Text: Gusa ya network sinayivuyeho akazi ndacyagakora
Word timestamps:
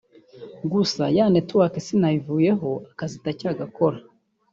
Gusa 0.71 1.03
ya 1.17 1.25
network 1.33 1.73
sinayivuyeho 1.87 2.69
akazi 2.91 3.15
ndacyagakora 3.21 3.97